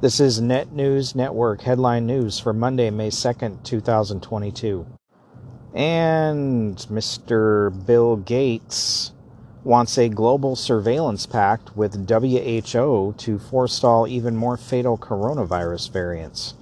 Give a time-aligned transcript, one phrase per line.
[0.00, 4.86] This is Net News Network headline news for Monday, May 2nd, 2022.
[5.74, 7.86] And Mr.
[7.86, 9.12] Bill Gates
[9.62, 16.54] wants a global surveillance pact with WHO to forestall even more fatal coronavirus variants.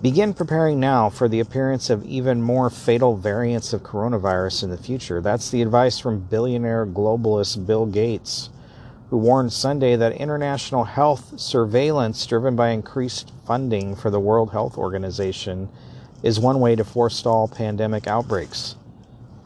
[0.00, 4.76] Begin preparing now for the appearance of even more fatal variants of coronavirus in the
[4.78, 5.20] future.
[5.20, 8.50] That's the advice from billionaire globalist Bill Gates
[9.12, 14.78] who warned Sunday that international health surveillance driven by increased funding for the World Health
[14.78, 15.68] Organization
[16.22, 18.74] is one way to forestall pandemic outbreaks.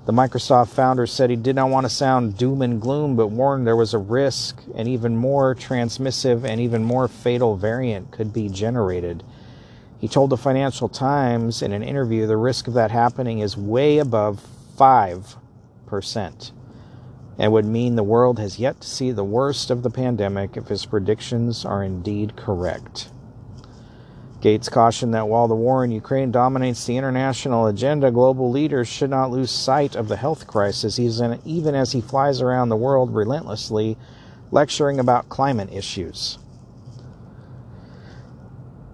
[0.05, 3.67] The Microsoft founder said he did not want to sound doom and gloom, but warned
[3.67, 8.49] there was a risk an even more transmissive and even more fatal variant could be
[8.49, 9.25] generated.
[9.99, 13.99] He told the Financial Times in an interview the risk of that happening is way
[13.99, 14.47] above
[14.79, 16.53] 5%
[17.39, 20.69] and would mean the world has yet to see the worst of the pandemic if
[20.69, 23.11] his predictions are indeed correct.
[24.41, 29.11] Gates cautioned that while the war in Ukraine dominates the international agenda, global leaders should
[29.11, 33.97] not lose sight of the health crisis, even as he flies around the world relentlessly
[34.51, 36.39] lecturing about climate issues.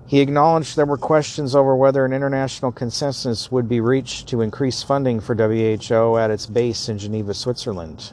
[0.07, 4.83] He acknowledged there were questions over whether an international consensus would be reached to increase
[4.83, 8.13] funding for WHO at its base in Geneva, Switzerland.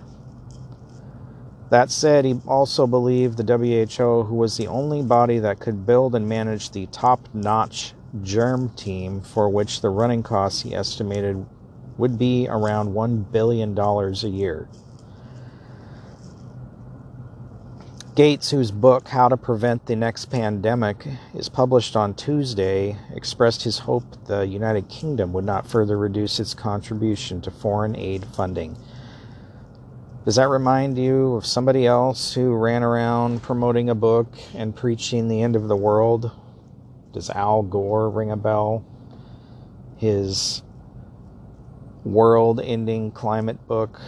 [1.69, 6.15] That said, he also believed the WHO, who was the only body that could build
[6.15, 11.45] and manage the top notch germ team, for which the running costs he estimated
[11.97, 14.67] would be around $1 billion a year.
[18.15, 23.79] Gates, whose book, How to Prevent the Next Pandemic, is published on Tuesday, expressed his
[23.79, 28.75] hope the United Kingdom would not further reduce its contribution to foreign aid funding
[30.25, 35.27] does that remind you of somebody else who ran around promoting a book and preaching
[35.27, 36.31] the end of the world?
[37.13, 38.85] Does Al Gore ring a bell?
[39.97, 40.61] His
[42.03, 43.99] world ending climate book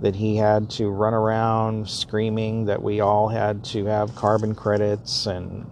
[0.00, 5.26] that he had to run around screaming that we all had to have carbon credits
[5.26, 5.70] and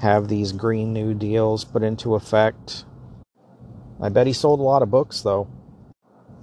[0.00, 2.84] have these Green New Deals put into effect.
[4.00, 5.48] I bet he sold a lot of books, though.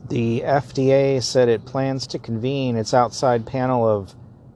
[0.08, 4.14] The FDA said it plans to convene its outside panel of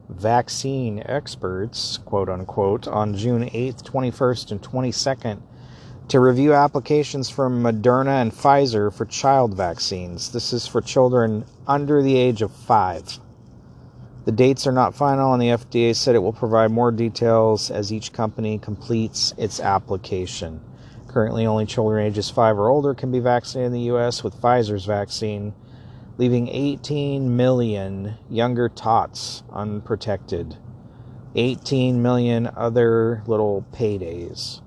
[0.08, 5.42] vaccine experts, quote unquote, on June 8th, 21st, and 22nd
[6.10, 10.32] to review applications from Moderna and Pfizer for child vaccines.
[10.32, 13.20] This is for children under the age of five.
[14.26, 17.92] The dates are not final, and the FDA said it will provide more details as
[17.92, 20.62] each company completes its application.
[21.10, 24.24] Currently, only children ages 5 or older can be vaccinated in the U.S.
[24.24, 25.56] with Pfizer's vaccine,
[26.20, 30.58] leaving 18 million younger tots unprotected.
[31.34, 34.62] 18 million other little paydays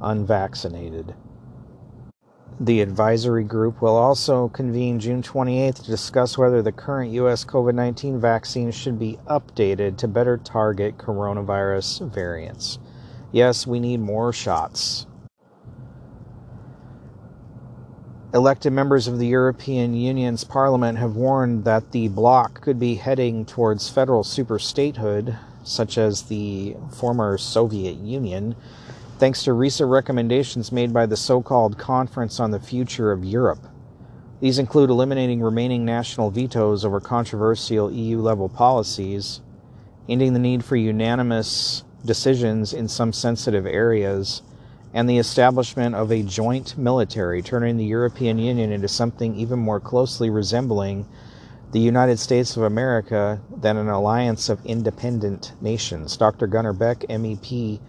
[0.00, 1.14] unvaccinated.
[2.58, 7.44] The advisory group will also convene June 28th to discuss whether the current U.S.
[7.44, 12.78] COVID 19 vaccine should be updated to better target coronavirus variants.
[13.32, 15.06] Yes, we need more shots.
[18.34, 23.46] Elected members of the European Union's parliament have warned that the bloc could be heading
[23.46, 28.54] towards federal superstatehood, such as the former Soviet Union,
[29.18, 33.66] thanks to recent recommendations made by the so called Conference on the Future of Europe.
[34.40, 39.40] These include eliminating remaining national vetoes over controversial EU level policies,
[40.06, 44.42] ending the need for unanimous decisions in some sensitive areas,
[44.94, 49.80] and the establishment of a joint military, turning the European Union into something even more
[49.80, 51.06] closely resembling
[51.72, 56.16] the United States of America than an alliance of independent nations.
[56.16, 56.46] Dr.
[56.46, 57.80] Gunnar Beck, MEP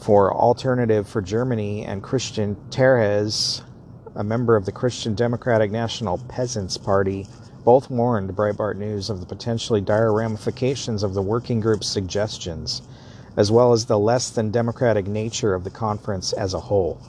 [0.00, 3.62] for Alternative for Germany, and Christian Terhes,
[4.16, 7.28] a member of the Christian Democratic National Peasants Party,
[7.64, 12.82] both warned Breitbart News of the potentially dire ramifications of the working group's suggestions
[13.36, 17.00] as well as the less than democratic nature of the conference as a whole.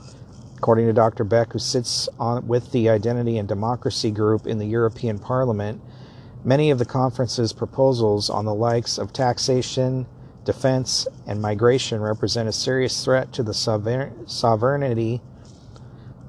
[0.58, 1.24] According to Dr.
[1.24, 5.82] Beck, who sits on, with the Identity and Democracy Group in the European Parliament,
[6.46, 10.06] many of the conference's proposals on the likes of taxation,
[10.46, 15.22] defense, and migration represent a serious threat to the sovereignty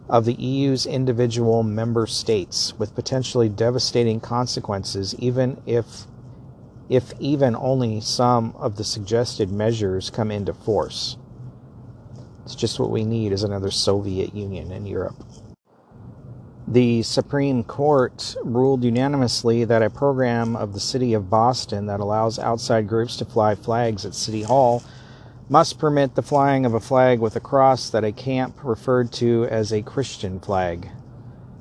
[0.08, 6.06] of the EU's individual member states, with potentially devastating consequences, even if
[6.88, 11.16] if even only some of the suggested measures come into force.
[12.44, 15.16] It's just what we need is another Soviet Union in Europe.
[16.66, 22.38] The Supreme Court ruled unanimously that a program of the city of Boston that allows
[22.38, 24.82] outside groups to fly flags at City Hall
[25.48, 29.44] must permit the flying of a flag with a cross that a camp referred to
[29.50, 30.88] as a Christian flag.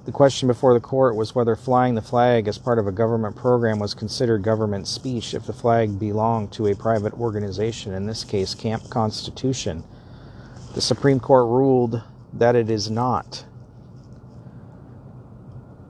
[0.05, 3.37] The question before the court was whether flying the flag as part of a government
[3.37, 8.25] program was considered government speech if the flag belonged to a private organization, in this
[8.25, 9.81] case, Camp Constitution.
[10.73, 12.01] The Supreme Court ruled
[12.33, 13.45] that it is not.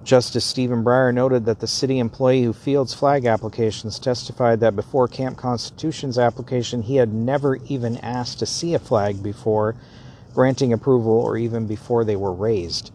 [0.04, 5.08] Justice Stephen Breyer noted that the city employee who fields flag applications testified that before
[5.08, 9.76] Camp Constitution's application, he had never even asked to see a flag before
[10.36, 12.92] granting approval or even before they were raised.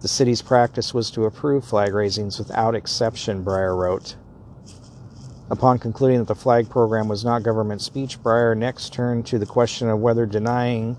[0.00, 4.16] The city's practice was to approve flag raisings without exception, Breyer wrote.
[5.50, 9.46] Upon concluding that the flag program was not government speech, Breyer next turned to the
[9.46, 10.96] question of whether denying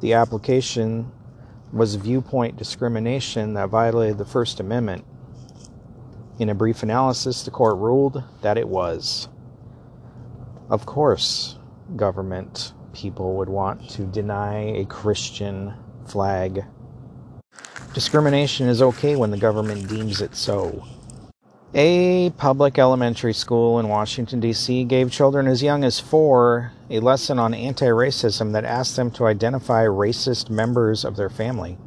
[0.00, 1.10] the application
[1.72, 5.04] was viewpoint discrimination that violated the First Amendment.
[6.38, 9.28] In a brief analysis, the court ruled that it was.
[10.70, 11.58] Of course,
[11.96, 15.74] government people would want to deny a Christian
[16.06, 16.64] flag.
[17.94, 20.86] Discrimination is okay when the government deems it so.
[21.74, 24.84] A public elementary school in Washington, D.C.
[24.84, 29.26] gave children as young as four a lesson on anti racism that asked them to
[29.26, 31.78] identify racist members of their family.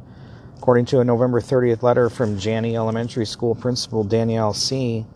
[0.58, 5.06] According to a November 30th letter from Janney Elementary School Principal Danielle C.,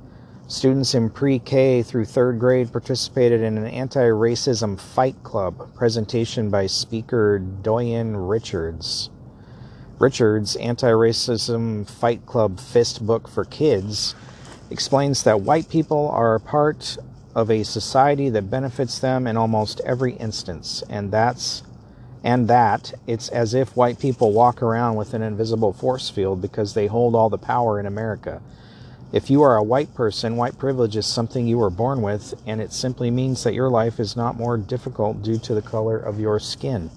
[0.48, 6.48] students in pre K through third grade participated in an anti racism fight club presentation
[6.48, 9.10] by speaker Doyin Richards.
[9.98, 14.14] Richards' Anti Racism Fight Club Fist Book for Kids
[14.70, 16.98] explains that white people are a part
[17.34, 21.62] of a society that benefits them in almost every instance, and that's
[22.22, 26.75] and that it's as if white people walk around with an invisible force field because
[26.75, 28.43] they hold all the power in America.
[29.12, 32.60] If you are a white person, white privilege is something you were born with, and
[32.60, 36.20] it simply means that your life is not more difficult due to the color of
[36.20, 36.90] your skin.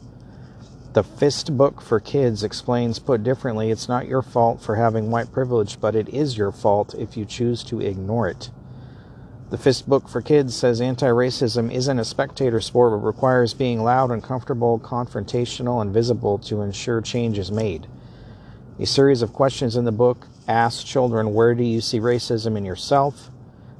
[0.92, 5.32] The Fist Book for Kids explains, put differently, it's not your fault for having white
[5.32, 8.50] privilege, but it is your fault if you choose to ignore it.
[9.52, 13.84] The Fist Book for Kids says anti racism isn't a spectator sport but requires being
[13.84, 17.86] loud, uncomfortable, confrontational, and visible to ensure change is made.
[18.80, 22.66] A series of questions in the book ask children where do you see racism in
[22.66, 23.30] yourself?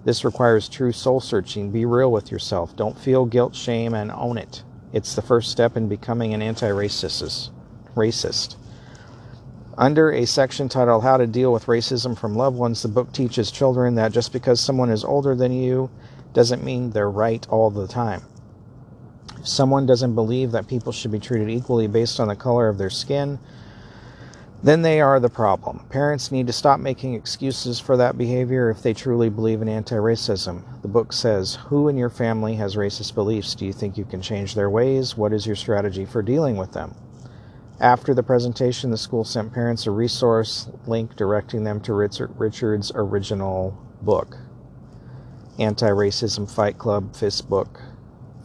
[0.06, 1.72] This requires true soul searching.
[1.72, 2.76] Be real with yourself.
[2.76, 4.62] Don't feel guilt, shame, and own it.
[4.92, 7.50] It's the first step in becoming an anti racist.
[7.96, 8.56] Racist.
[9.78, 13.52] Under a section titled How to Deal with Racism from Loved Ones, the book teaches
[13.52, 15.90] children that just because someone is older than you
[16.34, 18.24] doesn't mean they're right all the time.
[19.38, 22.78] If someone doesn't believe that people should be treated equally based on the color of
[22.78, 23.40] their skin,
[24.62, 25.86] then they are the problem.
[25.90, 29.96] Parents need to stop making excuses for that behavior if they truly believe in anti
[29.96, 30.64] racism.
[30.82, 33.56] The book says, Who in your family has racist beliefs?
[33.56, 35.16] Do you think you can change their ways?
[35.16, 36.94] What is your strategy for dealing with them?
[37.80, 43.78] After the presentation, the school sent parents a resource link directing them to Richard's original
[44.02, 44.38] book,
[45.58, 47.82] Anti Racism Fight Club Fist Book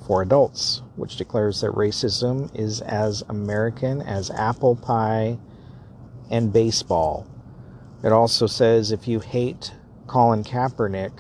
[0.07, 5.39] for Adults, which declares that racism is as American as apple pie
[6.31, 7.27] and baseball.
[8.03, 9.73] It also says if you hate
[10.07, 11.19] Colin Kaepernick,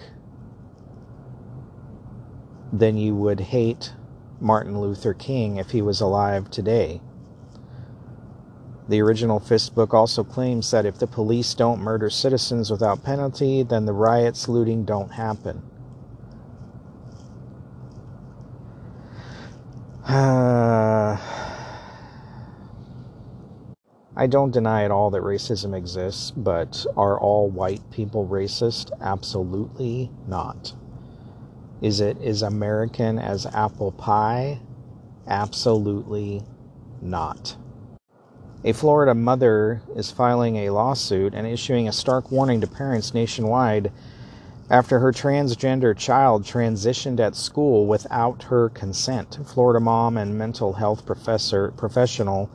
[2.73, 3.93] then you would hate
[4.41, 7.01] Martin Luther King if he was alive today.
[8.89, 13.63] The original Fist book also claims that if the police don't murder citizens without penalty,
[13.63, 15.63] then the riots, looting don't happen.
[20.07, 20.44] Uh,
[24.25, 28.91] I don't deny at all that racism exists, but are all white people racist?
[29.03, 30.73] Absolutely not.
[31.83, 34.61] Is it as American as apple pie?
[35.27, 36.41] Absolutely
[37.03, 37.59] not.
[38.65, 43.93] A Florida mother is filing a lawsuit and issuing a stark warning to parents nationwide
[44.71, 49.39] after her transgender child transitioned at school without her consent.
[49.45, 52.49] Florida mom and mental health professor professional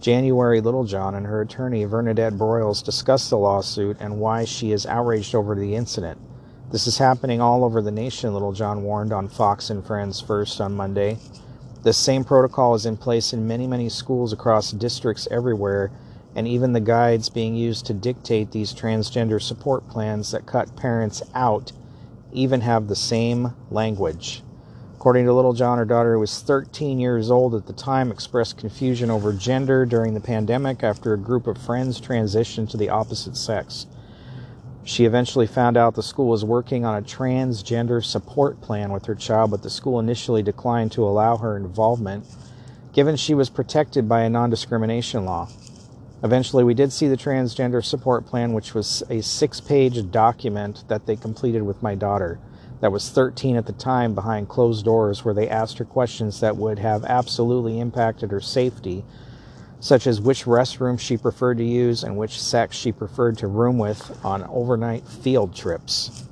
[0.00, 5.34] January Littlejohn and her attorney Bernadette Broyles discuss the lawsuit and why she is outraged
[5.34, 6.20] over the incident.
[6.70, 10.76] This is happening all over the nation, Littlejohn warned on Fox and Friends First on
[10.76, 11.18] Monday.
[11.82, 15.90] The same protocol is in place in many, many schools across districts everywhere,
[16.36, 21.22] and even the guides being used to dictate these transgender support plans that cut parents
[21.34, 21.72] out
[22.32, 24.42] even have the same language.
[24.98, 29.12] According to Littlejohn, her daughter, who was 13 years old at the time, expressed confusion
[29.12, 33.86] over gender during the pandemic after a group of friends transitioned to the opposite sex.
[34.82, 39.14] She eventually found out the school was working on a transgender support plan with her
[39.14, 42.26] child, but the school initially declined to allow her involvement,
[42.92, 45.48] given she was protected by a non discrimination law.
[46.24, 51.06] Eventually, we did see the transgender support plan, which was a six page document that
[51.06, 52.40] they completed with my daughter,
[52.80, 56.56] that was 13 at the time, behind closed doors, where they asked her questions that
[56.56, 59.04] would have absolutely impacted her safety
[59.80, 63.78] such as which restroom she preferred to use and which sex she preferred to room
[63.78, 66.24] with on overnight field trips.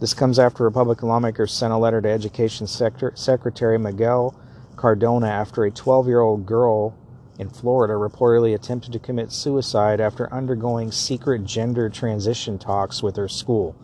[0.00, 4.34] This comes after Republican lawmakers sent a letter to Education Secretary Miguel
[4.76, 6.96] Cardona after a 12 year old girl
[7.38, 13.28] in Florida reportedly attempted to commit suicide after undergoing secret gender transition talks with her
[13.28, 13.76] school.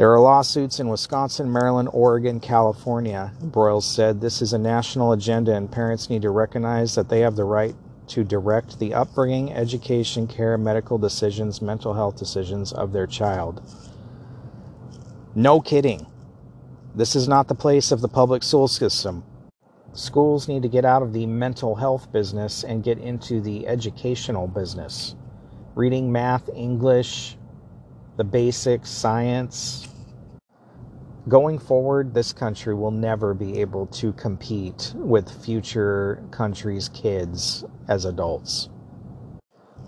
[0.00, 3.34] There are lawsuits in Wisconsin, Maryland, Oregon, California.
[3.44, 7.36] Broyles said this is a national agenda, and parents need to recognize that they have
[7.36, 7.74] the right
[8.06, 13.60] to direct the upbringing, education, care, medical decisions, mental health decisions of their child.
[15.34, 16.06] No kidding.
[16.94, 19.22] This is not the place of the public school system.
[19.92, 24.46] Schools need to get out of the mental health business and get into the educational
[24.46, 25.14] business.
[25.74, 27.36] Reading, math, English,
[28.16, 29.89] the basics, science,
[31.30, 38.04] going forward, this country will never be able to compete with future countries' kids as
[38.04, 38.68] adults.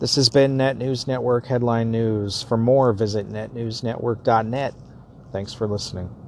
[0.01, 2.43] This has been Net News Network Headline News.
[2.43, 4.75] For more, visit netnewsnetwork.net.
[5.33, 6.22] Thanks for listening.